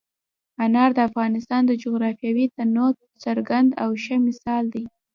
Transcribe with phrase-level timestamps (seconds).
[0.65, 4.83] انار د افغانستان د جغرافیوي تنوع یو څرګند او ښه مثال دی.